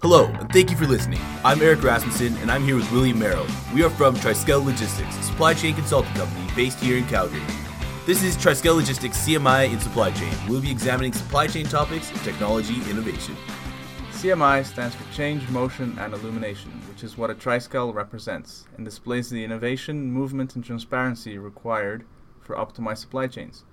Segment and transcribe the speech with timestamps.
[0.00, 1.18] Hello, and thank you for listening.
[1.44, 3.48] I'm Eric Rasmussen, and I'm here with William Merrill.
[3.74, 7.42] We are from Triskel Logistics, a supply chain consulting company based here in Calgary.
[8.06, 10.32] This is Triskel Logistics CMI in Supply Chain.
[10.48, 13.36] We'll be examining supply chain topics and technology innovation.
[14.12, 19.30] CMI stands for Change, Motion, and Illumination, which is what a triskel represents and displays
[19.30, 22.04] the innovation, movement, and transparency required
[22.40, 23.64] for optimized supply chains.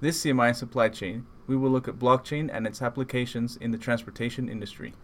[0.00, 4.48] This CMI supply chain, we will look at blockchain and its applications in the transportation
[4.48, 4.94] industry.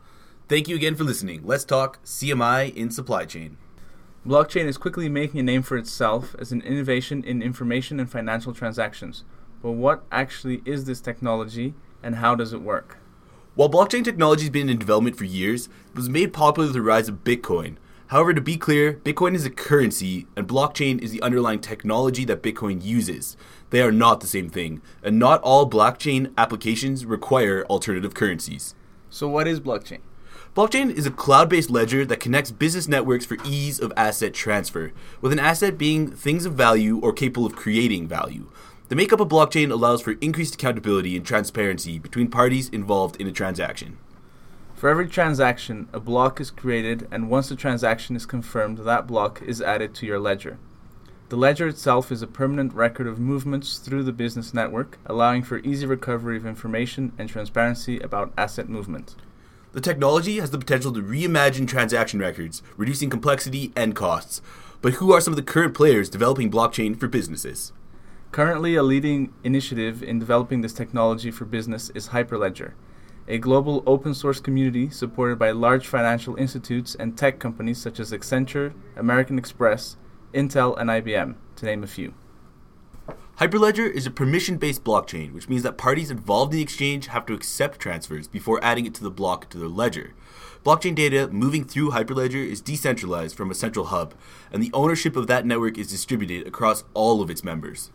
[0.49, 1.43] Thank you again for listening.
[1.45, 3.57] Let's talk CMI in supply chain.
[4.27, 8.53] Blockchain is quickly making a name for itself as an innovation in information and financial
[8.53, 9.23] transactions.
[9.63, 12.99] But what actually is this technology and how does it work?
[13.55, 16.83] While blockchain technology has been in development for years, it was made popular with the
[16.83, 17.77] rise of Bitcoin.
[18.11, 22.43] However, to be clear, Bitcoin is a currency and blockchain is the underlying technology that
[22.43, 23.37] Bitcoin uses.
[23.71, 28.75] They are not the same thing, and not all blockchain applications require alternative currencies.
[29.11, 30.01] So, what is blockchain?
[30.57, 34.93] Blockchain is a cloud based ledger that connects business networks for ease of asset transfer,
[35.21, 38.51] with an asset being things of value or capable of creating value.
[38.89, 43.33] The makeup of blockchain allows for increased accountability and transparency between parties involved in a
[43.33, 43.99] transaction.
[44.81, 49.43] For every transaction, a block is created, and once the transaction is confirmed, that block
[49.43, 50.57] is added to your ledger.
[51.29, 55.59] The ledger itself is a permanent record of movements through the business network, allowing for
[55.59, 59.17] easy recovery of information and transparency about asset movement.
[59.73, 64.41] The technology has the potential to reimagine transaction records, reducing complexity and costs.
[64.81, 67.75] But who are some of the current players developing blockchain for businesses?
[68.33, 72.73] Currently, a leading initiative in developing this technology for business is Hyperledger
[73.31, 78.11] a global open source community supported by large financial institutes and tech companies such as
[78.11, 79.97] Accenture, American Express,
[80.35, 82.13] Intel, and IBM, to name a few.
[83.39, 87.25] Hyperledger is a permission based blockchain, which means that parties involved in the exchange have
[87.27, 90.13] to accept transfers before adding it to the block to their ledger.
[90.65, 94.13] Blockchain data moving through Hyperledger is decentralized from a central hub,
[94.53, 97.91] and the ownership of that network is distributed across all of its members.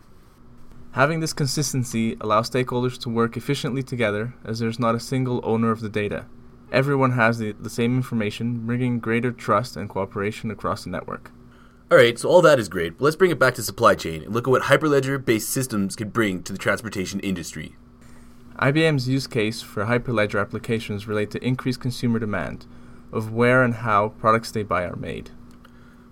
[0.96, 5.70] Having this consistency allows stakeholders to work efficiently together as there's not a single owner
[5.70, 6.24] of the data.
[6.72, 11.32] Everyone has the, the same information, bringing greater trust and cooperation across the network.
[11.92, 14.32] Alright, so all that is great, but let's bring it back to supply chain and
[14.32, 17.76] look at what Hyperledger based systems can bring to the transportation industry.
[18.58, 22.64] IBM's use case for Hyperledger applications relate to increased consumer demand
[23.12, 25.28] of where and how products they buy are made.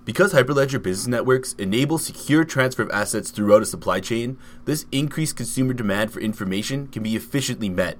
[0.04, 5.34] Because Hyperledger business networks enable secure transfer of assets throughout a supply chain, this increased
[5.34, 7.96] consumer demand for information can be efficiently met.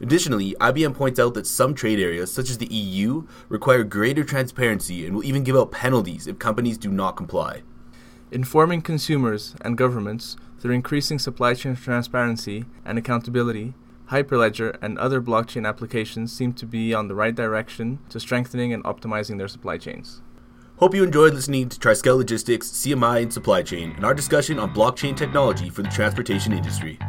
[0.00, 5.04] Additionally, IBM points out that some trade areas, such as the EU, require greater transparency
[5.04, 7.62] and will even give out penalties if companies do not comply.
[8.30, 13.74] Informing consumers and governments through increasing supply chain transparency and accountability,
[14.10, 18.84] Hyperledger and other blockchain applications seem to be on the right direction to strengthening and
[18.84, 20.22] optimizing their supply chains.
[20.78, 24.72] Hope you enjoyed listening to Triskel Logistics, CMI, and Supply Chain, and our discussion on
[24.72, 27.00] blockchain technology for the transportation industry.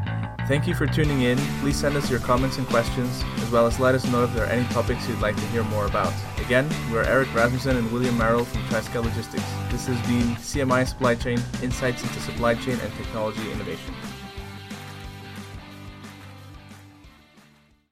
[0.47, 1.37] Thank you for tuning in.
[1.61, 4.43] Please send us your comments and questions, as well as let us know if there
[4.45, 6.11] are any topics you'd like to hear more about.
[6.39, 9.45] Again, we're Eric Rasmussen and William Merrill from Triskel Logistics.
[9.69, 13.93] This has been CMI Supply Chain Insights into Supply Chain and Technology Innovation.